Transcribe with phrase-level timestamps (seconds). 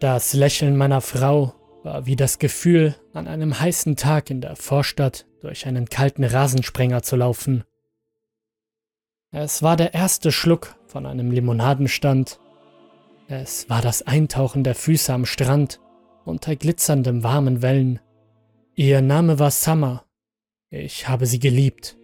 [0.00, 5.26] Das Lächeln meiner Frau war wie das Gefühl, an einem heißen Tag in der Vorstadt
[5.40, 7.64] durch einen kalten Rasensprenger zu laufen.
[9.32, 12.38] Es war der erste Schluck von einem Limonadenstand.
[13.26, 15.80] Es war das Eintauchen der Füße am Strand
[16.24, 18.00] unter glitzerndem warmen Wellen.
[18.74, 20.04] Ihr Name war Summer.
[20.70, 21.96] Ich habe sie geliebt.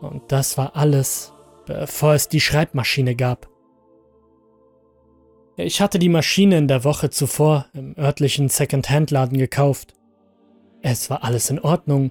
[0.00, 1.32] Und das war alles,
[1.66, 3.53] bevor es die Schreibmaschine gab.
[5.56, 9.94] Ich hatte die Maschine in der Woche zuvor im örtlichen Second-Hand-Laden gekauft.
[10.82, 12.10] Es war alles in Ordnung.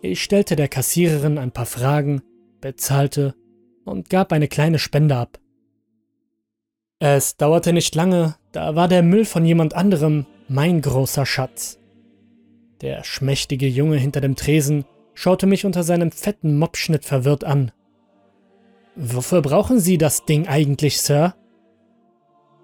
[0.00, 2.22] Ich stellte der Kassiererin ein paar Fragen,
[2.60, 3.34] bezahlte
[3.84, 5.38] und gab eine kleine Spende ab.
[6.98, 11.78] Es dauerte nicht lange, da war der Müll von jemand anderem mein großer Schatz.
[12.80, 17.70] Der schmächtige Junge hinter dem Tresen schaute mich unter seinem fetten Mopschnitt verwirrt an.
[18.96, 21.34] Wofür brauchen Sie das Ding eigentlich, Sir?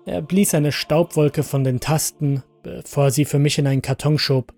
[0.07, 4.19] Er blies eine Staubwolke von den Tasten, bevor er sie für mich in einen Karton
[4.19, 4.53] schob.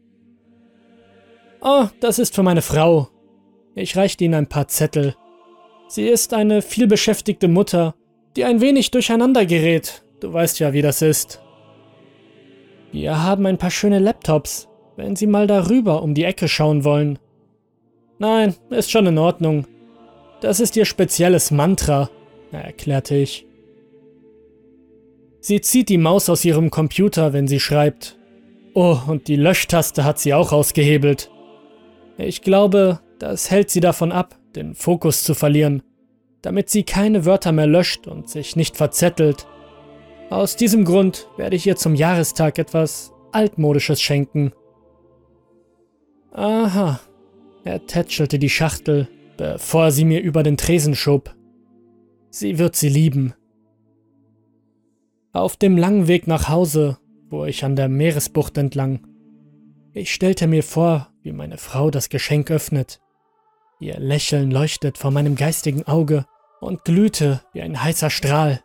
[1.61, 3.09] Oh, das ist für meine Frau.
[3.75, 5.15] Ich reichte ihm ein paar Zettel.
[5.89, 7.95] Sie ist eine vielbeschäftigte Mutter,
[8.37, 10.05] die ein wenig durcheinander gerät.
[10.21, 11.41] Du weißt ja, wie das ist.
[12.93, 17.19] Wir haben ein paar schöne Laptops, wenn Sie mal darüber um die Ecke schauen wollen.
[18.19, 19.67] Nein, ist schon in Ordnung.
[20.41, 22.11] Das ist Ihr spezielles Mantra,
[22.53, 23.47] erklärte ich.
[25.47, 28.19] Sie zieht die Maus aus ihrem Computer, wenn sie schreibt.
[28.75, 31.31] Oh, und die Löschtaste hat sie auch ausgehebelt.
[32.19, 35.85] Ich glaube, das hält sie davon ab, den Fokus zu verlieren,
[36.43, 39.47] damit sie keine Wörter mehr löscht und sich nicht verzettelt.
[40.31, 44.53] Aus diesem Grund werde ich ihr zum Jahrestag etwas Altmodisches schenken.
[46.33, 46.99] Aha,
[47.63, 51.37] er tätschelte die Schachtel, bevor sie mir über den Tresen schob.
[52.31, 53.33] Sie wird sie lieben.
[55.37, 56.97] Auf dem langen Weg nach Hause
[57.29, 59.07] fuhr ich an der Meeresbucht entlang.
[59.93, 63.03] Ich stellte mir vor, wie meine Frau das Geschenk öffnet.
[63.79, 66.25] Ihr Lächeln leuchtet vor meinem geistigen Auge
[66.63, 68.63] und glühte wie ein heißer Strahl.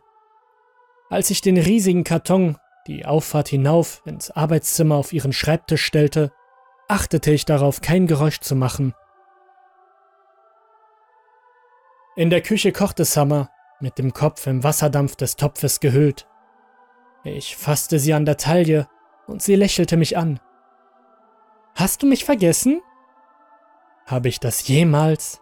[1.10, 6.32] Als ich den riesigen Karton, die Auffahrt hinauf ins Arbeitszimmer auf ihren Schreibtisch stellte,
[6.88, 8.94] achtete ich darauf, kein Geräusch zu machen.
[12.16, 16.26] In der Küche kochte Summer, mit dem Kopf im Wasserdampf des Topfes gehüllt.
[17.24, 18.88] Ich fasste sie an der Taille
[19.26, 20.40] und sie lächelte mich an.
[21.74, 22.80] Hast du mich vergessen?
[24.06, 25.40] Habe ich das jemals?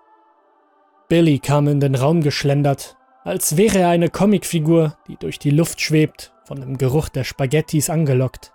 [1.08, 5.80] Billy kam in den Raum geschlendert, als wäre er eine Comicfigur, die durch die Luft
[5.80, 8.52] schwebt, von dem Geruch der Spaghettis angelockt.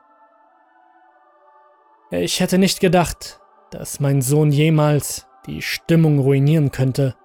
[2.12, 3.40] Ich hätte nicht gedacht,
[3.72, 7.16] dass mein Sohn jemals die Stimmung ruinieren könnte.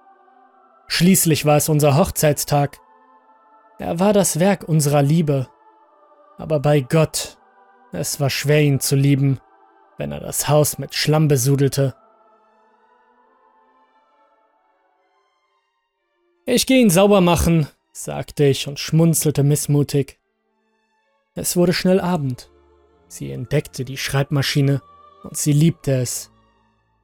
[0.87, 2.79] Schließlich war es unser Hochzeitstag.
[3.77, 5.47] Er war das Werk unserer Liebe
[6.41, 7.37] aber bei Gott,
[7.91, 9.39] es war schwer ihn zu lieben,
[9.97, 11.95] wenn er das Haus mit Schlamm besudelte.
[16.47, 20.19] Ich gehe ihn sauber machen, sagte ich und schmunzelte missmutig.
[21.35, 22.49] Es wurde schnell Abend.
[23.07, 24.81] Sie entdeckte die Schreibmaschine
[25.23, 26.31] und sie liebte es.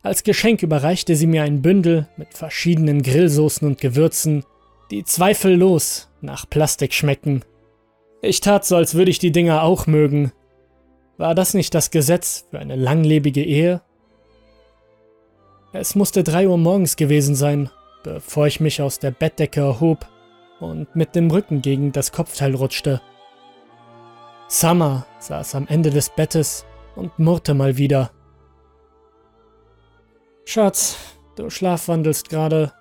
[0.01, 4.45] Als Geschenk überreichte sie mir ein Bündel mit verschiedenen Grillsoßen und Gewürzen,
[4.89, 7.43] die zweifellos nach Plastik schmecken
[8.21, 10.31] ich tat so, als würde ich die Dinger auch mögen.
[11.17, 13.81] War das nicht das Gesetz für eine langlebige Ehe?
[15.73, 17.69] Es musste drei Uhr morgens gewesen sein,
[18.03, 20.07] bevor ich mich aus der Bettdecke erhob
[20.59, 23.01] und mit dem Rücken gegen das Kopfteil rutschte.
[24.47, 28.11] Summer saß am Ende des Bettes und murrte mal wieder.
[30.45, 30.97] Schatz,
[31.35, 32.73] du schlafwandelst gerade.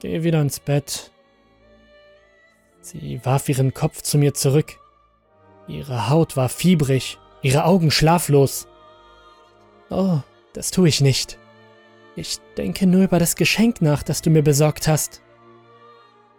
[0.00, 1.11] Geh wieder ins Bett.
[2.82, 4.78] Sie warf ihren Kopf zu mir zurück.
[5.68, 8.66] Ihre Haut war fiebrig, ihre Augen schlaflos.
[9.88, 10.18] Oh,
[10.52, 11.38] das tue ich nicht.
[12.16, 15.22] Ich denke nur über das Geschenk nach, das du mir besorgt hast.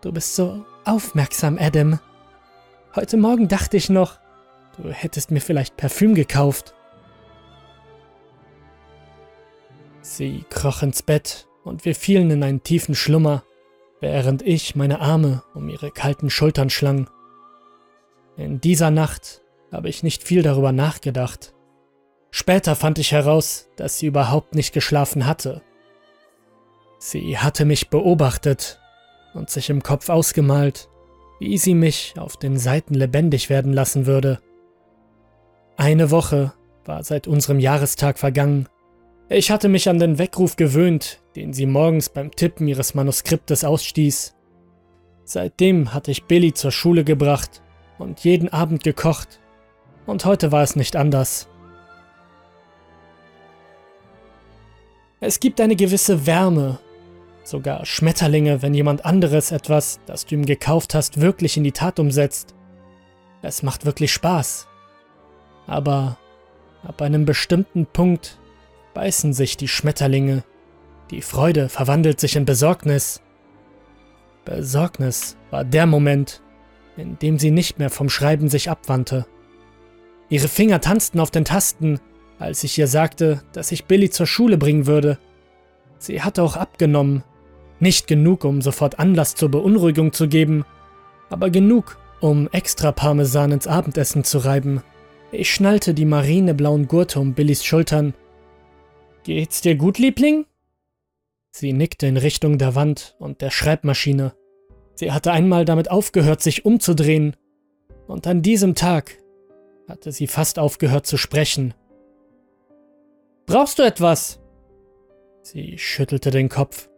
[0.01, 1.99] Du bist so aufmerksam, Adam.
[2.93, 4.19] Heute Morgen dachte ich noch,
[4.77, 6.75] du hättest mir vielleicht Parfüm gekauft.
[10.01, 13.43] Sie kroch ins Bett und wir fielen in einen tiefen Schlummer
[14.03, 17.09] während ich meine Arme um ihre kalten Schultern schlang.
[18.35, 19.41] In dieser Nacht
[19.71, 21.53] habe ich nicht viel darüber nachgedacht.
[22.29, 25.61] Später fand ich heraus, dass sie überhaupt nicht geschlafen hatte.
[26.99, 28.81] Sie hatte mich beobachtet
[29.33, 30.89] und sich im Kopf ausgemalt,
[31.39, 34.41] wie sie mich auf den Seiten lebendig werden lassen würde.
[35.77, 36.51] Eine Woche
[36.83, 38.67] war seit unserem Jahrestag vergangen
[39.33, 44.35] ich hatte mich an den Weckruf gewöhnt, den sie morgens beim Tippen ihres Manuskriptes ausstieß.
[45.25, 47.63] Seitdem hatte ich Billy zur Schule gebracht
[47.97, 49.39] und jeden Abend gekocht.
[50.05, 51.47] Und heute war es nicht anders.
[55.19, 56.79] Es gibt eine gewisse Wärme,
[57.43, 61.99] sogar Schmetterlinge, wenn jemand anderes etwas, das du ihm gekauft hast, wirklich in die Tat
[61.99, 62.53] umsetzt.
[63.41, 64.67] Es macht wirklich Spaß.
[65.65, 66.17] Aber
[66.83, 68.37] ab einem bestimmten Punkt
[68.93, 70.43] beißen sich die Schmetterlinge.
[71.11, 73.21] Die Freude verwandelt sich in Besorgnis.
[74.45, 76.41] Besorgnis war der Moment,
[76.97, 79.25] in dem sie nicht mehr vom Schreiben sich abwandte.
[80.29, 81.99] Ihre Finger tanzten auf den Tasten,
[82.39, 85.19] als ich ihr sagte, dass ich Billy zur Schule bringen würde.
[85.97, 87.23] Sie hatte auch abgenommen.
[87.79, 90.65] Nicht genug, um sofort Anlass zur Beunruhigung zu geben,
[91.29, 94.81] aber genug, um extra Parmesan ins Abendessen zu reiben.
[95.31, 98.13] Ich schnallte die marineblauen Gurte um Billys Schultern.
[99.23, 100.45] Geht's dir gut, Liebling?
[101.51, 104.33] Sie nickte in Richtung der Wand und der Schreibmaschine.
[104.95, 107.35] Sie hatte einmal damit aufgehört, sich umzudrehen,
[108.07, 109.17] und an diesem Tag
[109.87, 111.73] hatte sie fast aufgehört zu sprechen.
[113.45, 114.41] Brauchst du etwas?
[115.41, 116.89] Sie schüttelte den Kopf.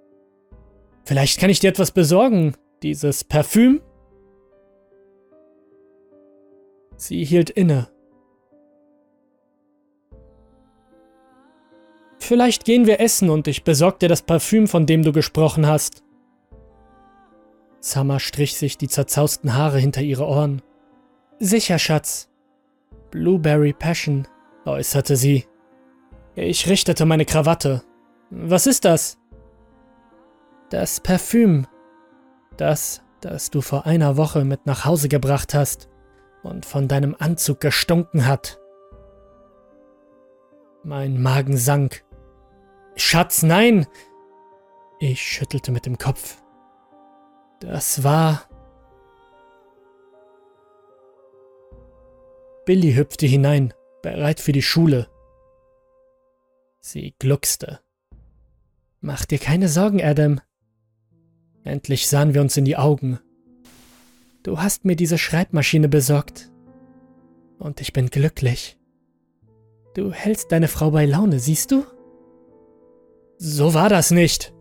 [1.04, 2.56] Vielleicht kann ich dir etwas besorgen.
[2.82, 3.82] Dieses Parfüm?
[6.98, 7.88] Sie hielt inne.
[12.26, 16.02] Vielleicht gehen wir essen und ich besorge dir das Parfüm, von dem du gesprochen hast.
[17.82, 20.64] Summer strich sich die zerzausten Haare hinter ihre Ohren.
[21.38, 22.28] Sicher, Schatz.
[23.12, 24.28] Blueberry Passion,
[24.66, 25.46] äußerte sie.
[26.34, 27.84] Ich richtete meine Krawatte.
[28.32, 29.20] Was ist das?
[30.72, 31.68] Das Parfüm.
[32.58, 35.90] Das, das du vor einer Woche mit nach Hause gebracht hast
[36.42, 38.60] und von deinem Anzug gestunken hat.
[40.84, 42.05] Mein Magen sank.
[42.96, 43.88] Schatz, nein!
[45.00, 46.42] Ich schüttelte mit dem Kopf.
[47.60, 48.44] Das war...
[52.66, 55.08] Billy hüpfte hinein, bereit für die Schule.
[56.80, 57.80] Sie gluckste.
[59.02, 60.42] Mach dir keine Sorgen, Adam.
[61.64, 63.20] Endlich sahen wir uns in die Augen.
[64.44, 66.52] Du hast mir diese Schreibmaschine besorgt.
[67.60, 68.78] Und ich bin glücklich.
[69.96, 71.86] Du hältst deine Frau bei Laune, siehst du?
[73.38, 74.54] So war das nicht.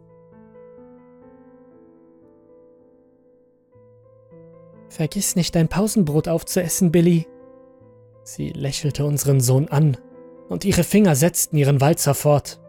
[4.89, 7.27] Vergiss nicht, dein Pausenbrot aufzuessen, Billy.
[8.23, 9.97] Sie lächelte unseren Sohn an,
[10.49, 12.61] und ihre Finger setzten ihren Walzer fort.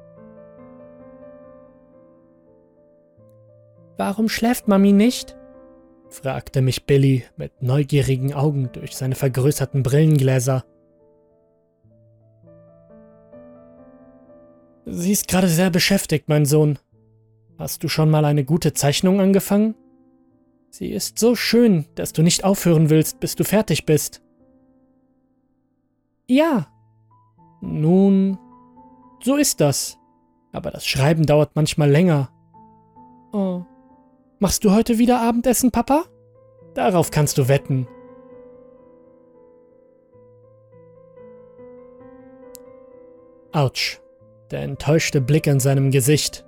[3.98, 5.38] Warum schläft Mami nicht?
[6.10, 10.66] fragte mich Billy mit neugierigen Augen durch seine vergrößerten Brillengläser.
[14.98, 16.80] Sie ist gerade sehr beschäftigt, mein Sohn.
[17.60, 19.76] Hast du schon mal eine gute Zeichnung angefangen?
[20.70, 24.22] Sie ist so schön, dass du nicht aufhören willst, bis du fertig bist.
[26.28, 26.68] Ja.
[27.60, 28.40] Nun,
[29.22, 29.98] so ist das.
[30.54, 32.30] Aber das Schreiben dauert manchmal länger.
[33.34, 33.66] Oh.
[34.40, 36.06] Machst du heute wieder Abendessen, Papa?
[36.74, 37.86] Darauf kannst du wetten.
[43.52, 44.00] Autsch.
[44.52, 46.46] Der enttäuschte Blick in seinem Gesicht.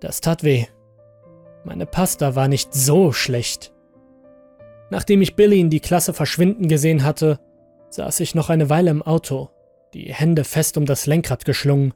[0.00, 0.66] Das tat weh.
[1.64, 3.72] Meine Pasta war nicht so schlecht.
[4.90, 7.38] Nachdem ich Billy in die Klasse verschwinden gesehen hatte,
[7.90, 9.50] saß ich noch eine Weile im Auto,
[9.94, 11.94] die Hände fest um das Lenkrad geschlungen.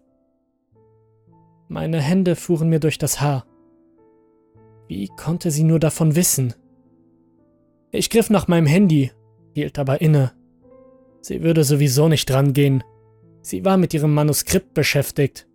[1.69, 3.47] Meine Hände fuhren mir durch das Haar.
[4.87, 6.55] Wie konnte sie nur davon wissen?
[7.91, 9.13] Ich griff nach meinem Handy,
[9.55, 10.33] hielt aber inne.
[11.21, 12.85] Sie würde sowieso nicht rangehen.
[13.45, 15.47] Sie war mit ihrem Manuskript beschäftigt.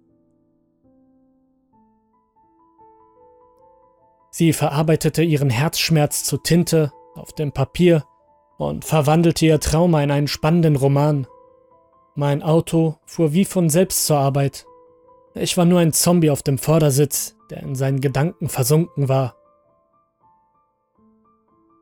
[4.29, 8.05] Sie verarbeitete ihren Herzschmerz zu Tinte auf dem Papier
[8.60, 11.25] und verwandelte ihr Trauma in einen spannenden Roman.
[12.13, 14.67] Mein Auto fuhr wie von selbst zur Arbeit.
[15.34, 19.36] Ich war nur ein Zombie auf dem Vordersitz, der in seinen Gedanken versunken war.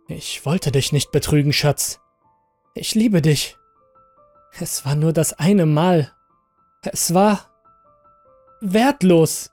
[0.07, 1.99] Ich wollte dich nicht betrügen, Schatz.
[2.75, 3.57] Ich liebe dich.
[4.59, 6.11] Es war nur das eine Mal.
[6.81, 7.45] Es war
[8.59, 9.51] wertlos.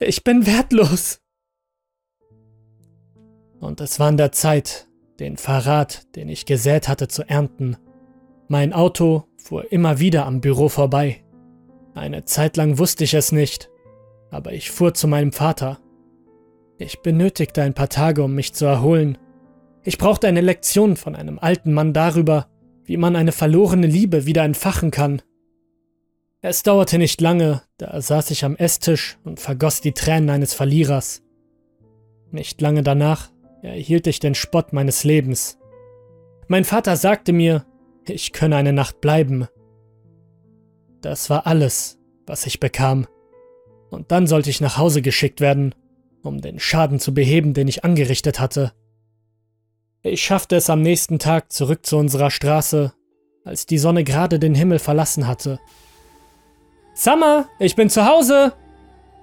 [0.00, 1.20] Ich bin wertlos.
[3.60, 4.88] Und es war an der Zeit,
[5.20, 7.76] den Verrat, den ich gesät hatte, zu ernten.
[8.48, 11.24] Mein Auto fuhr immer wieder am Büro vorbei.
[11.94, 13.70] Eine Zeit lang wusste ich es nicht,
[14.30, 15.78] aber ich fuhr zu meinem Vater.
[16.78, 19.18] Ich benötigte ein paar Tage, um mich zu erholen.
[19.84, 22.48] Ich brauchte eine Lektion von einem alten Mann darüber,
[22.84, 25.22] wie man eine verlorene Liebe wieder entfachen kann.
[26.40, 31.22] Es dauerte nicht lange, da saß ich am Esstisch und vergoss die Tränen eines Verlierers.
[32.30, 33.30] Nicht lange danach
[33.62, 35.58] erhielt ich den Spott meines Lebens.
[36.48, 37.64] Mein Vater sagte mir,
[38.06, 39.48] ich könne eine Nacht bleiben.
[41.00, 43.06] Das war alles, was ich bekam.
[43.90, 45.74] Und dann sollte ich nach Hause geschickt werden,
[46.22, 48.72] um den Schaden zu beheben, den ich angerichtet hatte.
[50.06, 52.92] Ich schaffte es am nächsten Tag zurück zu unserer Straße,
[53.42, 55.58] als die Sonne gerade den Himmel verlassen hatte.
[56.92, 58.52] Summer, ich bin zu Hause,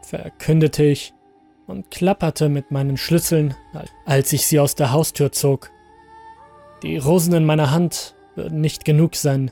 [0.02, 1.14] verkündete ich
[1.68, 3.54] und klapperte mit meinen Schlüsseln,
[4.08, 5.70] als ich sie aus der Haustür zog.
[6.82, 9.52] Die Rosen in meiner Hand würden nicht genug sein.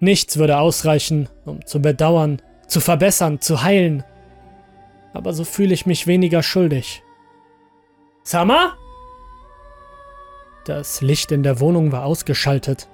[0.00, 4.04] Nichts würde ausreichen, um zu bedauern, zu verbessern, zu heilen.
[5.14, 7.02] Aber so fühle ich mich weniger schuldig.
[8.22, 8.76] Summer?
[10.66, 12.88] Das Licht in der Wohnung war ausgeschaltet.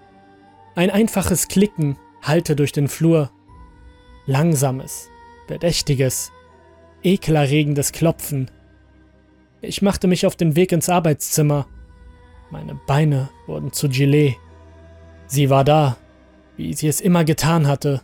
[0.75, 3.31] Ein einfaches Klicken hallte durch den Flur.
[4.27, 5.09] Langsames,
[5.49, 6.33] bedächtiges,
[7.03, 8.51] ekelerregendes Klopfen.
[9.63, 11.67] Ich machte mich auf den Weg ins Arbeitszimmer.
[12.51, 14.37] Meine Beine wurden zu Gilet.
[15.27, 15.97] Sie war da,
[16.59, 18.03] wie sie es immer getan hatte.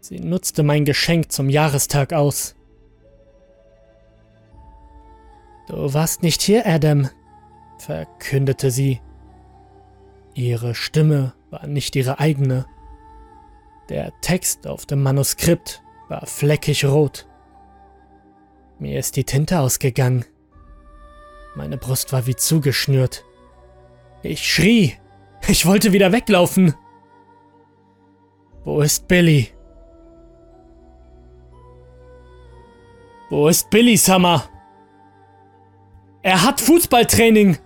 [0.00, 2.54] Sie nutzte mein Geschenk zum Jahrestag aus.
[5.66, 7.08] Du warst nicht hier, Adam,
[7.78, 9.00] verkündete sie.
[10.34, 12.66] Ihre Stimme war nicht ihre eigene.
[13.88, 17.26] Der Text auf dem Manuskript war fleckig rot.
[18.78, 20.24] Mir ist die Tinte ausgegangen.
[21.54, 23.24] Meine Brust war wie zugeschnürt.
[24.22, 24.94] Ich schrie.
[25.48, 26.74] Ich wollte wieder weglaufen.
[28.64, 29.48] Wo ist Billy?
[33.30, 34.44] Wo ist Billy Summer?
[36.22, 37.58] Er hat Fußballtraining.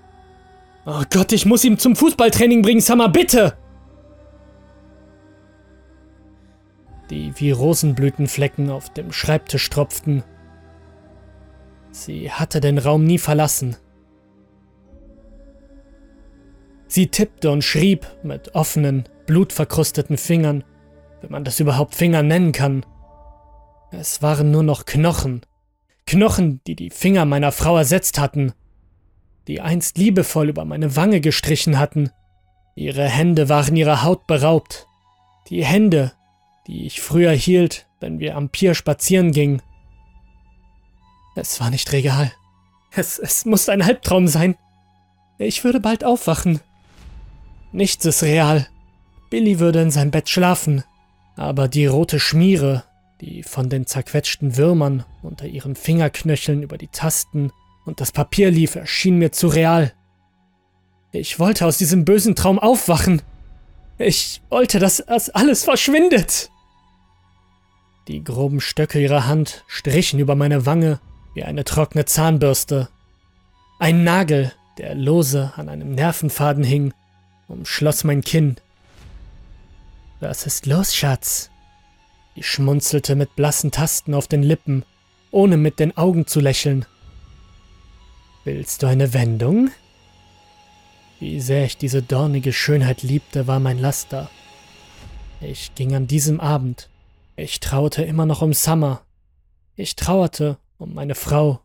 [0.87, 3.57] Oh Gott, ich muss ihn zum Fußballtraining bringen, Summer, bitte!
[7.11, 10.23] Die wie Rosenblütenflecken auf dem Schreibtisch tropften.
[11.91, 13.77] Sie hatte den Raum nie verlassen.
[16.87, 20.65] Sie tippte und schrieb mit offenen, blutverkrusteten Fingern,
[21.21, 22.87] wenn man das überhaupt Finger nennen kann.
[23.91, 25.43] Es waren nur noch Knochen.
[26.07, 28.53] Knochen, die die Finger meiner Frau ersetzt hatten
[29.47, 32.11] die einst liebevoll über meine Wange gestrichen hatten.
[32.75, 34.87] Ihre Hände waren ihrer Haut beraubt.
[35.49, 36.13] Die Hände,
[36.67, 39.63] die ich früher hielt, wenn wir am Pier spazieren gingen.
[41.35, 42.33] Es war nicht real.
[42.93, 44.57] Es, es musste ein Albtraum sein.
[45.39, 46.61] Ich würde bald aufwachen.
[47.73, 48.67] Nichts ist real.
[49.31, 50.85] Billy würde in seinem Bett schlafen.
[51.37, 52.85] Aber die rote Schmiere,
[53.21, 57.53] die von den zerquetschten Würmern unter ihren Fingerknöcheln über die Tasten
[57.91, 59.93] und das Papier lief, erschien mir zu real.
[61.11, 63.21] Ich wollte aus diesem bösen Traum aufwachen.
[63.99, 66.51] Ich wollte, dass das alles verschwindet.
[68.07, 71.01] Die groben Stöcke ihrer Hand strichen über meine Wange
[71.35, 72.89] wie eine trockene Zahnbürste.
[73.81, 76.95] Ein Nagel, der lose an einem Nervenfaden hing,
[77.49, 78.55] umschloss mein Kinn.
[80.21, 81.51] Was ist los, Schatz?
[82.37, 84.85] Ich schmunzelte mit blassen Tasten auf den Lippen,
[85.33, 86.87] ohne mit den Augen zu lächeln.
[88.53, 89.71] Willst du eine Wendung?
[91.21, 94.29] Wie sehr ich diese dornige Schönheit liebte, war mein Laster.
[95.41, 96.91] Ich ging an diesem Abend.
[97.37, 99.03] Ich trauerte immer noch um Summer.
[99.77, 101.61] Ich trauerte um meine Frau.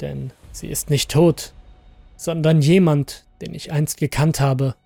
[0.00, 1.52] Denn sie ist nicht tot,
[2.16, 4.76] sondern jemand, den ich einst gekannt habe.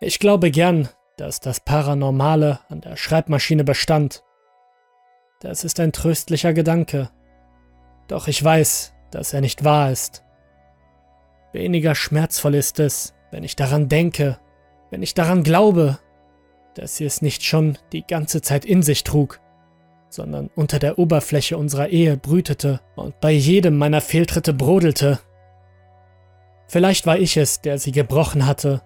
[0.00, 4.24] Ich glaube gern, dass das Paranormale an der Schreibmaschine bestand.
[5.40, 7.10] Das ist ein tröstlicher Gedanke.
[8.08, 10.22] Doch ich weiß, dass er nicht wahr ist.
[11.52, 14.38] Weniger schmerzvoll ist es, wenn ich daran denke,
[14.90, 15.98] wenn ich daran glaube,
[16.74, 19.40] dass sie es nicht schon die ganze Zeit in sich trug,
[20.08, 25.20] sondern unter der Oberfläche unserer Ehe brütete und bei jedem meiner Fehltritte brodelte.
[26.66, 28.82] Vielleicht war ich es, der sie gebrochen hatte.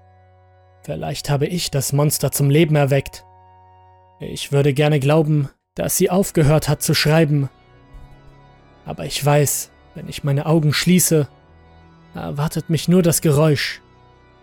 [0.83, 3.25] Vielleicht habe ich das Monster zum Leben erweckt.
[4.21, 7.49] Ich würde gerne glauben, dass sie aufgehört hat zu schreiben
[8.89, 11.29] aber ich weiß, wenn ich meine Augen schließe,
[12.15, 13.83] erwartet mich nur das Geräusch,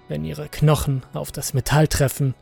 [0.07, 2.35] wenn ihre Knochen auf das Metall treffen